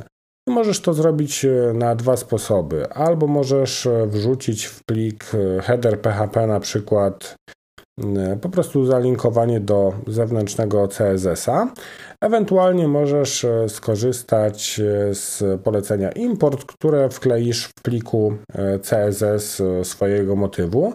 Możesz 0.48 0.80
to 0.80 0.94
zrobić 0.94 1.44
e, 1.44 1.72
na 1.74 1.94
dwa 1.94 2.16
sposoby. 2.16 2.92
Albo 2.92 3.26
możesz 3.26 3.86
e, 3.86 4.06
wrzucić 4.06 4.64
w 4.64 4.84
plik 4.84 5.24
e, 5.34 5.62
header 5.62 6.00
PHP 6.00 6.46
na 6.46 6.60
przykład 6.60 7.36
po 8.40 8.48
prostu 8.48 8.86
zalinkowanie 8.86 9.60
do 9.60 9.92
zewnętrznego 10.06 10.88
CSS-a. 10.88 11.72
Ewentualnie 12.20 12.88
możesz 12.88 13.46
skorzystać 13.68 14.80
z 15.12 15.42
polecenia 15.62 16.12
import, 16.12 16.64
które 16.64 17.10
wkleisz 17.10 17.64
w 17.64 17.82
pliku 17.82 18.34
CSS 18.82 19.62
swojego 19.82 20.36
motywu. 20.36 20.92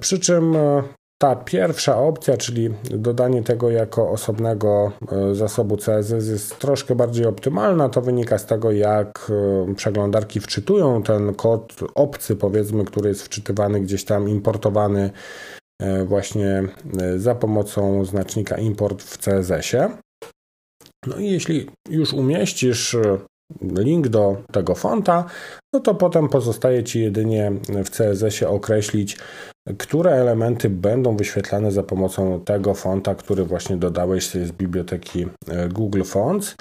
Przy 0.00 0.18
czym 0.18 0.56
ta 1.22 1.36
pierwsza 1.36 1.98
opcja, 1.98 2.36
czyli 2.36 2.70
dodanie 2.84 3.42
tego 3.42 3.70
jako 3.70 4.10
osobnego 4.10 4.92
e, 5.12 5.34
zasobu 5.34 5.76
CSS 5.76 6.28
jest 6.28 6.58
troszkę 6.58 6.94
bardziej 6.94 7.26
optymalna. 7.26 7.88
To 7.88 8.00
wynika 8.00 8.38
z 8.38 8.46
tego, 8.46 8.72
jak 8.72 9.30
e, 9.70 9.74
przeglądarki 9.74 10.40
wczytują 10.40 11.02
ten 11.02 11.34
kod 11.34 11.80
obcy, 11.94 12.36
powiedzmy, 12.36 12.84
który 12.84 13.08
jest 13.08 13.22
wczytywany 13.22 13.80
gdzieś 13.80 14.04
tam, 14.04 14.28
importowany 14.28 15.10
e, 15.82 16.04
właśnie 16.04 16.62
za 17.16 17.34
pomocą 17.34 18.04
znacznika 18.04 18.56
import 18.56 19.02
w 19.02 19.18
CSS-ie. 19.18 19.88
No 21.06 21.16
i 21.16 21.30
jeśli 21.30 21.70
już 21.90 22.12
umieścisz 22.12 22.96
link 23.60 24.08
do 24.08 24.36
tego 24.52 24.74
fonta, 24.74 25.24
no 25.74 25.80
to 25.80 25.94
potem 25.94 26.28
pozostaje 26.28 26.84
Ci 26.84 27.00
jedynie 27.00 27.52
w 27.84 27.90
CSS-ie 27.90 28.48
określić, 28.48 29.18
które 29.78 30.10
elementy 30.10 30.70
będą 30.70 31.16
wyświetlane 31.16 31.72
za 31.72 31.82
pomocą 31.82 32.40
tego 32.40 32.74
fonta, 32.74 33.14
który 33.14 33.44
właśnie 33.44 33.76
dodałeś 33.76 34.30
z 34.30 34.52
biblioteki 34.52 35.26
e, 35.48 35.68
Google 35.68 36.02
Fonts. 36.02 36.56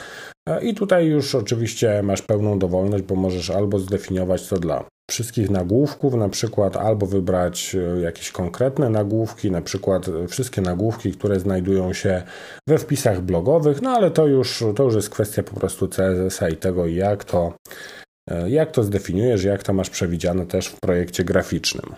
E, 0.49 0.63
I 0.63 0.73
tutaj 0.73 1.07
już 1.07 1.35
oczywiście 1.35 2.03
masz 2.03 2.21
pełną 2.21 2.59
dowolność, 2.59 3.03
bo 3.03 3.15
możesz 3.15 3.49
albo 3.49 3.79
zdefiniować 3.79 4.47
to 4.47 4.59
dla 4.59 4.85
wszystkich 5.11 5.49
nagłówków, 5.49 6.13
na 6.13 6.29
przykład 6.29 6.77
albo 6.77 7.05
wybrać 7.05 7.75
e, 7.75 8.01
jakieś 8.01 8.31
konkretne 8.31 8.89
nagłówki, 8.89 9.51
na 9.51 9.61
przykład 9.61 10.05
wszystkie 10.27 10.61
nagłówki, 10.61 11.11
które 11.11 11.39
znajdują 11.39 11.93
się 11.93 12.23
we 12.67 12.77
wpisach 12.77 13.21
blogowych, 13.21 13.81
no 13.81 13.89
ale 13.89 14.11
to 14.11 14.27
już, 14.27 14.63
to 14.75 14.83
już 14.83 14.95
jest 14.95 15.09
kwestia 15.09 15.43
po 15.43 15.59
prostu 15.59 15.87
CSS-a 15.87 16.49
i 16.49 16.57
tego, 16.57 16.87
jak 16.87 17.23
to, 17.23 17.53
jak 18.47 18.71
to 18.71 18.83
zdefiniujesz, 18.83 19.43
jak 19.43 19.63
to 19.63 19.73
masz 19.73 19.89
przewidziane 19.89 20.45
też 20.45 20.67
w 20.67 20.79
projekcie 20.79 21.23
graficznym. 21.23 21.95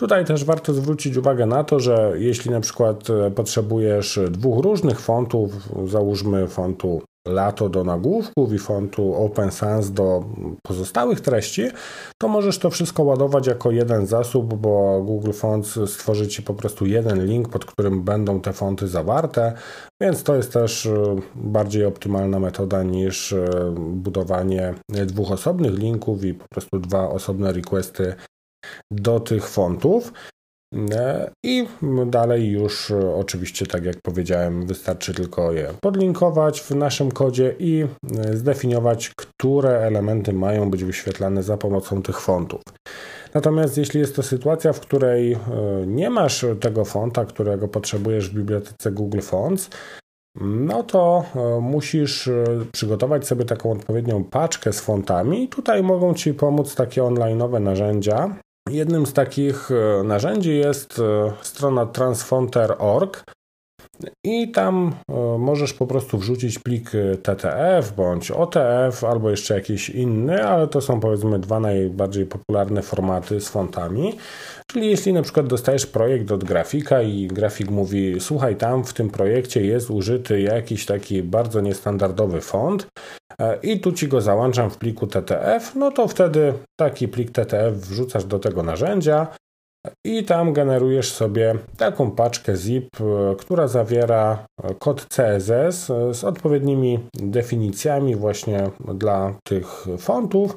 Tutaj 0.00 0.24
też 0.24 0.44
warto 0.44 0.74
zwrócić 0.74 1.16
uwagę 1.16 1.46
na 1.46 1.64
to, 1.64 1.80
że 1.80 2.12
jeśli 2.16 2.50
na 2.50 2.60
przykład 2.60 3.10
e, 3.10 3.30
potrzebujesz 3.30 4.20
dwóch 4.30 4.64
różnych 4.64 5.00
fontów, 5.00 5.68
załóżmy 5.86 6.48
fontu 6.48 7.02
Lato 7.26 7.68
do 7.68 7.84
nagłówków 7.84 8.52
i 8.52 8.58
fontu 8.58 9.14
Open 9.14 9.50
Sans 9.50 9.90
do 9.90 10.24
pozostałych 10.62 11.20
treści, 11.20 11.62
to 12.22 12.28
możesz 12.28 12.58
to 12.58 12.70
wszystko 12.70 13.02
ładować 13.02 13.46
jako 13.46 13.70
jeden 13.70 14.06
zasób, 14.06 14.54
bo 14.54 15.02
Google 15.02 15.32
Fonts 15.32 15.78
stworzy 15.86 16.28
Ci 16.28 16.42
po 16.42 16.54
prostu 16.54 16.86
jeden 16.86 17.26
link, 17.26 17.48
pod 17.48 17.64
którym 17.64 18.02
będą 18.02 18.40
te 18.40 18.52
fonty 18.52 18.88
zawarte, 18.88 19.52
więc 20.02 20.22
to 20.22 20.36
jest 20.36 20.52
też 20.52 20.86
e, 20.86 21.16
bardziej 21.34 21.84
optymalna 21.84 22.38
metoda 22.38 22.82
niż 22.82 23.32
e, 23.32 23.74
budowanie 23.76 24.74
dwóch 24.88 25.32
osobnych 25.32 25.78
linków 25.78 26.24
i 26.24 26.34
po 26.34 26.48
prostu 26.48 26.78
dwa 26.78 27.08
osobne 27.08 27.52
requesty 27.52 28.14
do 28.90 29.20
tych 29.20 29.48
fontów. 29.48 30.12
E, 30.74 31.30
I 31.44 31.66
dalej 32.06 32.50
już 32.50 32.90
e, 32.90 33.14
oczywiście, 33.14 33.66
tak 33.66 33.84
jak 33.84 33.96
powiedziałem, 34.02 34.66
wystarczy 34.66 35.14
tylko 35.14 35.52
je 35.52 35.68
podlinkować 35.80 36.60
w 36.60 36.70
naszym 36.70 37.10
kodzie 37.10 37.54
i 37.58 37.84
e, 38.18 38.36
zdefiniować, 38.36 39.10
które 39.16 39.70
elementy 39.70 40.32
mają 40.32 40.70
być 40.70 40.84
wyświetlane 40.84 41.42
za 41.42 41.56
pomocą 41.56 42.02
tych 42.02 42.20
fontów. 42.20 42.62
Natomiast 43.34 43.78
jeśli 43.78 44.00
jest 44.00 44.16
to 44.16 44.22
sytuacja, 44.22 44.72
w 44.72 44.80
której 44.80 45.38
nie 45.86 46.10
masz 46.10 46.44
tego 46.60 46.84
fonta, 46.84 47.24
którego 47.24 47.68
potrzebujesz 47.68 48.30
w 48.30 48.34
bibliotece 48.34 48.90
Google 48.90 49.20
Fonts, 49.20 49.70
no 50.40 50.82
to 50.82 51.24
musisz 51.60 52.30
przygotować 52.72 53.26
sobie 53.26 53.44
taką 53.44 53.72
odpowiednią 53.72 54.24
paczkę 54.24 54.72
z 54.72 54.80
fontami. 54.80 55.48
Tutaj 55.48 55.82
mogą 55.82 56.14
Ci 56.14 56.34
pomóc 56.34 56.74
takie 56.74 57.02
online'owe 57.02 57.60
narzędzia. 57.60 58.36
Jednym 58.70 59.06
z 59.06 59.12
takich 59.12 59.70
narzędzi 60.04 60.56
jest 60.56 61.00
strona 61.42 61.86
transfonter.org. 61.86 63.24
I 64.24 64.50
tam 64.50 64.94
e, 65.08 65.38
możesz 65.38 65.72
po 65.72 65.86
prostu 65.86 66.18
wrzucić 66.18 66.58
plik 66.58 66.90
TTF 67.22 67.92
bądź 67.92 68.30
OTF 68.30 69.04
albo 69.04 69.30
jeszcze 69.30 69.54
jakiś 69.54 69.90
inny, 69.90 70.44
ale 70.44 70.68
to 70.68 70.80
są 70.80 71.00
powiedzmy 71.00 71.38
dwa 71.38 71.60
najbardziej 71.60 72.26
popularne 72.26 72.82
formaty 72.82 73.40
z 73.40 73.48
fontami. 73.48 74.14
Czyli 74.66 74.90
jeśli 74.90 75.12
na 75.12 75.22
przykład 75.22 75.46
dostajesz 75.46 75.86
projekt 75.86 76.32
od 76.32 76.44
grafika 76.44 77.02
i 77.02 77.26
grafik 77.26 77.70
mówi: 77.70 78.20
Słuchaj, 78.20 78.56
tam 78.56 78.84
w 78.84 78.94
tym 78.94 79.10
projekcie 79.10 79.66
jest 79.66 79.90
użyty 79.90 80.40
jakiś 80.40 80.86
taki 80.86 81.22
bardzo 81.22 81.60
niestandardowy 81.60 82.40
font 82.40 82.86
e, 83.40 83.58
i 83.62 83.80
tu 83.80 83.92
ci 83.92 84.08
go 84.08 84.20
załączam 84.20 84.70
w 84.70 84.78
pliku 84.78 85.06
TTF, 85.06 85.74
no 85.74 85.90
to 85.90 86.08
wtedy 86.08 86.52
taki 86.76 87.08
plik 87.08 87.30
TTF 87.30 87.74
wrzucasz 87.74 88.24
do 88.24 88.38
tego 88.38 88.62
narzędzia 88.62 89.26
i 90.06 90.24
tam 90.24 90.52
generujesz 90.52 91.12
sobie 91.12 91.54
taką 91.76 92.10
paczkę 92.10 92.56
zip, 92.56 92.88
e, 93.00 93.36
która 93.36 93.68
zawiera 93.68 94.46
e, 94.62 94.74
kod 94.74 95.06
CSS 95.06 95.90
e, 95.90 96.14
z 96.14 96.24
odpowiednimi 96.24 96.98
definicjami 97.14 98.16
właśnie 98.16 98.70
dla 98.94 99.34
tych 99.44 99.86
fontów 99.98 100.56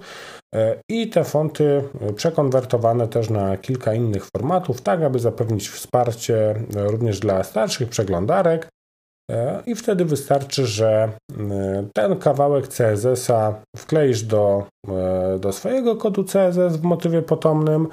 i 0.89 1.09
te 1.09 1.23
fonty 1.23 1.83
przekonwertowane 2.15 3.07
też 3.07 3.29
na 3.29 3.57
kilka 3.57 3.93
innych 3.93 4.25
formatów, 4.25 4.81
tak 4.81 5.01
aby 5.01 5.19
zapewnić 5.19 5.69
wsparcie 5.69 6.55
również 6.75 7.19
dla 7.19 7.43
starszych 7.43 7.89
przeglądarek. 7.89 8.69
I 9.65 9.75
wtedy 9.75 10.05
wystarczy, 10.05 10.65
że 10.65 11.11
ten 11.93 12.15
kawałek 12.19 12.67
CSS-a 12.67 13.61
wkleisz 13.77 14.23
do, 14.23 14.65
do 15.39 15.51
swojego 15.51 15.95
kodu 15.95 16.23
CSS 16.23 16.77
w 16.77 16.83
motywie 16.83 17.21
potomnym 17.21 17.87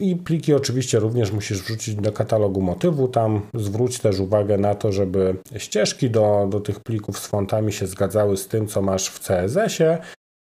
I 0.00 0.16
pliki 0.16 0.54
oczywiście 0.54 0.98
również 0.98 1.32
musisz 1.32 1.62
wrzucić 1.62 1.94
do 1.94 2.12
katalogu 2.12 2.62
motywu. 2.62 3.08
Tam 3.08 3.42
zwróć 3.54 3.98
też 3.98 4.20
uwagę 4.20 4.58
na 4.58 4.74
to, 4.74 4.92
żeby 4.92 5.36
ścieżki 5.56 6.10
do, 6.10 6.46
do 6.50 6.60
tych 6.60 6.80
plików 6.80 7.18
z 7.18 7.26
fontami 7.26 7.72
się 7.72 7.86
zgadzały 7.86 8.36
z 8.36 8.48
tym, 8.48 8.66
co 8.66 8.82
masz 8.82 9.08
w 9.08 9.20
CSS-ie. 9.20 9.98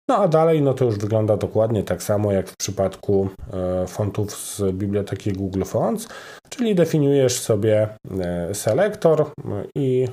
No 0.10 0.18
a 0.18 0.28
dalej, 0.28 0.62
no 0.62 0.74
to 0.74 0.86
już 0.86 0.98
wygląda 0.98 1.38
dokładnie 1.38 1.84
tak 1.84 2.04
samo 2.04 2.32
jak 2.32 2.50
w 2.50 2.58
przypadku 2.58 3.30
e, 3.54 3.88
fontów 3.88 4.38
z 4.38 4.76
biblioteki 4.76 5.34
Google 5.34 5.64
Fonts, 5.64 6.08
czyli 6.50 6.76
definiujesz 6.76 7.40
sobie 7.40 7.90
e, 8.20 8.56
selektor 8.56 9.32
i 9.76 10.08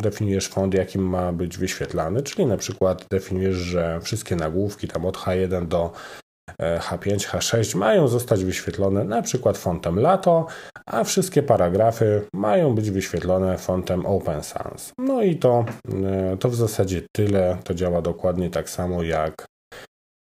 definiujesz 0.00 0.48
font, 0.48 0.74
jakim 0.74 1.02
ma 1.02 1.32
być 1.32 1.58
wyświetlany, 1.58 2.22
czyli 2.22 2.46
na 2.46 2.56
przykład 2.56 3.06
definiujesz, 3.10 3.56
że 3.56 4.00
wszystkie 4.00 4.36
nagłówki 4.36 4.88
tam 4.88 5.06
od 5.06 5.18
H1 5.18 5.66
do 5.66 5.92
H5, 6.80 7.16
H6 7.16 7.76
mają 7.76 8.08
zostać 8.08 8.44
wyświetlone 8.44 9.04
na 9.04 9.22
przykład 9.22 9.58
fontem 9.58 9.98
Lato, 9.98 10.46
a 10.86 11.04
wszystkie 11.04 11.42
paragrafy 11.42 12.26
mają 12.34 12.74
być 12.74 12.90
wyświetlone 12.90 13.58
fontem 13.58 14.06
Open 14.06 14.42
Sans. 14.42 14.92
No 14.98 15.22
i 15.22 15.36
to, 15.36 15.64
e, 16.04 16.36
to 16.36 16.48
w 16.48 16.54
zasadzie 16.54 17.02
tyle. 17.12 17.58
To 17.64 17.74
działa 17.74 18.02
dokładnie 18.02 18.50
tak 18.50 18.70
samo 18.70 19.02
jak 19.02 19.46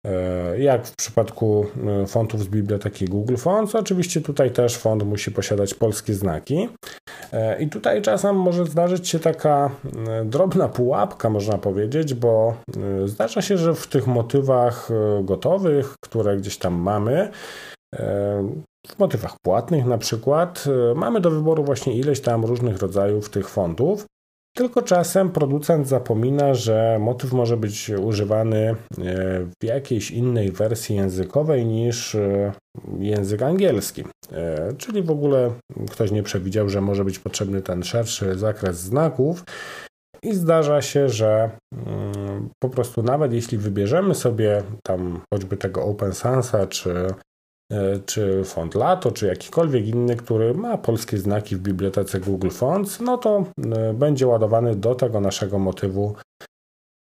E, 0.06 0.60
jak 0.60 0.88
w 0.88 0.96
przypadku 0.96 1.66
e, 2.04 2.08
fontów 2.08 2.44
z 2.44 2.48
biblioteki 2.48 3.06
Google 3.06 3.36
Fonts. 3.36 3.76
Oczywiście 3.76 4.22
tutaj 4.22 4.52
też 4.52 4.78
font 4.78 5.04
musi 5.04 5.32
posiadać 5.32 5.74
polskie 5.74 6.14
znaki. 6.14 6.70
E, 7.34 7.62
I 7.62 7.70
tutaj 7.70 8.02
czasem 8.02 8.36
może 8.36 8.66
zdarzyć 8.66 9.08
się 9.08 9.20
taka 9.20 9.70
drobna 10.26 10.68
pułapka, 10.68 11.30
można 11.30 11.58
powiedzieć, 11.58 12.14
bo 12.14 12.54
zdarza 13.06 13.42
się, 13.42 13.58
że 13.58 13.74
w 13.76 13.88
tych 13.88 14.08
motywach 14.08 14.90
gotowych, 15.24 15.96
które 16.04 16.38
gdzieś 16.38 16.58
tam 16.58 16.74
mamy, 16.74 17.30
w 18.88 19.00
motywach 19.00 19.36
płatnych 19.46 19.86
na 19.86 19.98
przykład, 19.98 20.64
mamy 20.96 21.22
do 21.22 21.32
wyboru 21.32 21.64
właśnie 21.64 21.94
ileś 21.94 22.22
tam 22.22 22.46
różnych 22.46 22.78
rodzajów 22.78 23.30
tych 23.30 23.50
fontów. 23.50 24.06
Tylko 24.58 24.82
czasem 24.82 25.32
producent 25.32 25.88
zapomina, 25.88 26.54
że 26.54 26.98
motyw 27.00 27.34
może 27.34 27.58
być 27.58 27.90
używany 27.90 28.58
e, 28.68 28.76
w 29.62 29.64
jakiejś 29.64 30.12
innej 30.12 30.52
wersji 30.52 30.96
językowej 30.96 31.66
niż 31.66 32.16
e, 32.16 32.52
język 33.00 33.42
angielski. 33.42 34.04
E, 34.32 34.74
czyli 34.78 35.04
w 35.04 35.12
ogóle 35.12 35.52
ktoś 35.92 36.12
nie 36.12 36.24
przewidział, 36.24 36.70
że 36.70 36.82
może 36.82 37.06
być 37.06 37.20
potrzebny 37.20 37.62
ten 37.62 37.84
szerszy 37.84 38.38
zakres 38.38 38.80
znaków. 38.80 39.44
I 40.24 40.34
zdarza 40.34 40.82
się, 40.82 41.10
że 41.10 41.50
mm, 41.74 42.50
po 42.64 42.70
prostu 42.70 43.04
nawet 43.04 43.34
jeśli 43.34 43.58
wybierzemy 43.58 44.16
sobie 44.16 44.64
tam 44.84 45.22
choćby 45.34 45.58
tego 45.58 45.84
Open 45.84 46.14
Sansa 46.14 46.68
czy 46.68 47.08
czy 48.06 48.44
font 48.44 48.76
Lato, 48.76 49.12
czy 49.12 49.28
jakikolwiek 49.28 49.88
inny, 49.88 50.16
który 50.16 50.54
ma 50.54 50.78
polskie 50.78 51.18
znaki 51.18 51.56
w 51.56 51.60
bibliotece 51.60 52.20
Google 52.20 52.50
Fonts, 52.50 53.00
no 53.00 53.18
to 53.18 53.46
e, 53.76 53.94
będzie 53.94 54.28
ładowany 54.28 54.76
do 54.76 54.96
tego 54.96 55.20
naszego 55.20 55.60
motywu 55.60 56.16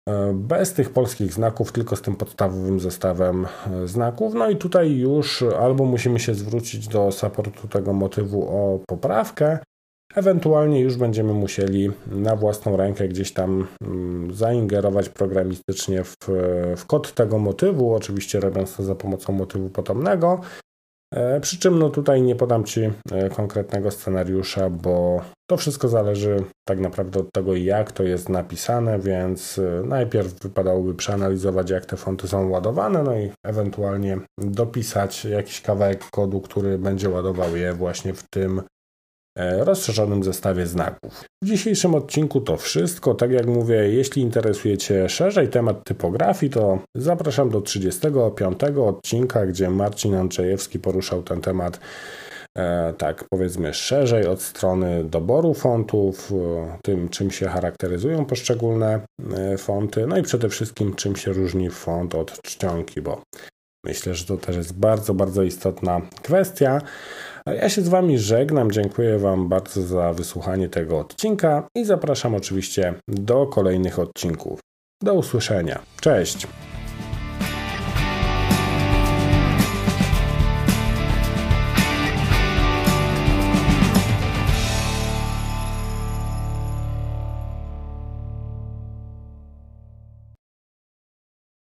e, 0.09 0.33
bez 0.33 0.73
tych 0.73 0.89
polskich 0.89 1.33
znaków, 1.33 1.71
tylko 1.71 1.95
z 1.95 2.01
tym 2.01 2.15
podstawowym 2.15 2.79
zestawem 2.79 3.47
znaków. 3.85 4.33
No 4.33 4.49
i 4.49 4.55
tutaj 4.55 4.91
już 4.91 5.43
albo 5.59 5.85
musimy 5.85 6.19
się 6.19 6.35
zwrócić 6.35 6.87
do 6.87 7.11
supportu 7.11 7.67
tego 7.67 7.93
motywu 7.93 8.43
o 8.43 8.79
poprawkę, 8.87 9.59
Ewentualnie 10.15 10.81
już 10.81 10.97
będziemy 10.97 11.33
musieli 11.33 11.91
na 12.07 12.35
własną 12.35 12.77
rękę 12.77 13.07
gdzieś 13.07 13.33
tam 13.33 13.67
mm, 13.81 14.33
zaingerować 14.33 15.09
programistycznie 15.09 16.03
w, 16.03 16.15
w 16.77 16.85
kod 16.85 17.13
tego 17.13 17.39
motywu, 17.39 17.93
oczywiście 17.93 18.39
robiąc 18.39 18.75
to 18.75 18.83
za 18.83 18.95
pomocą 18.95 19.33
motywu 19.33 19.69
potomnego. 19.69 20.41
E, 21.13 21.39
przy 21.39 21.59
czym 21.59 21.79
no 21.79 21.89
tutaj 21.89 22.21
nie 22.21 22.35
podam 22.35 22.63
Ci 22.63 22.81
e, 23.11 23.29
konkretnego 23.29 23.91
scenariusza, 23.91 24.69
bo 24.69 25.21
to 25.49 25.57
wszystko 25.57 25.87
zależy 25.87 26.43
tak 26.67 26.79
naprawdę 26.79 27.19
od 27.19 27.31
tego, 27.31 27.55
jak 27.55 27.91
to 27.91 28.03
jest 28.03 28.29
napisane, 28.29 28.99
więc 28.99 29.59
e, 29.59 29.83
najpierw 29.87 30.33
wypadałoby 30.33 30.95
przeanalizować, 30.95 31.69
jak 31.69 31.85
te 31.85 31.97
fonty 31.97 32.27
są 32.27 32.49
ładowane, 32.49 33.03
no 33.03 33.17
i 33.17 33.31
ewentualnie 33.43 34.17
dopisać 34.37 35.25
jakiś 35.25 35.61
kawałek 35.61 36.05
kodu, 36.11 36.41
który 36.41 36.77
będzie 36.77 37.09
ładował 37.09 37.55
je 37.55 37.73
właśnie 37.73 38.13
w 38.13 38.23
tym 38.29 38.61
rozszerzonym 39.37 40.23
zestawie 40.23 40.67
znaków. 40.67 41.23
W 41.43 41.47
dzisiejszym 41.47 41.95
odcinku 41.95 42.41
to 42.41 42.57
wszystko. 42.57 43.13
Tak 43.13 43.31
jak 43.31 43.45
mówię, 43.47 43.75
jeśli 43.75 44.21
interesuje 44.21 44.77
Cię 44.77 45.09
szerzej 45.09 45.49
temat 45.49 45.83
typografii, 45.83 46.51
to 46.51 46.79
zapraszam 46.95 47.49
do 47.49 47.61
35 47.61 48.59
odcinka, 48.77 49.45
gdzie 49.45 49.69
Marcin 49.69 50.15
Andrzejewski 50.15 50.79
poruszał 50.79 51.23
ten 51.23 51.41
temat 51.41 51.79
e, 52.57 52.93
tak 52.93 53.25
powiedzmy 53.29 53.73
szerzej 53.73 54.27
od 54.27 54.41
strony 54.41 55.03
doboru 55.03 55.53
fontów, 55.53 56.31
e, 56.31 56.77
tym 56.83 57.09
czym 57.09 57.31
się 57.31 57.47
charakteryzują 57.47 58.25
poszczególne 58.25 58.99
fonty, 59.57 60.07
no 60.07 60.17
i 60.17 60.23
przede 60.23 60.49
wszystkim 60.49 60.95
czym 60.95 61.15
się 61.15 61.33
różni 61.33 61.69
font 61.69 62.15
od 62.15 62.41
czcionki, 62.41 63.01
bo 63.01 63.21
myślę, 63.85 64.15
że 64.15 64.25
to 64.25 64.37
też 64.37 64.55
jest 64.55 64.73
bardzo, 64.73 65.13
bardzo 65.13 65.43
istotna 65.43 66.01
kwestia. 66.23 66.81
Ja 67.49 67.69
się 67.69 67.81
z 67.81 67.87
Wami 67.87 68.19
żegnam, 68.19 68.71
dziękuję 68.71 69.19
Wam 69.19 69.49
bardzo 69.49 69.81
za 69.81 70.13
wysłuchanie 70.13 70.69
tego 70.69 70.99
odcinka 70.99 71.67
i 71.75 71.85
zapraszam 71.85 72.35
oczywiście 72.35 72.93
do 73.07 73.47
kolejnych 73.47 73.99
odcinków. 73.99 74.59
Do 75.03 75.13
usłyszenia. 75.13 75.79
Cześć! 76.01 76.47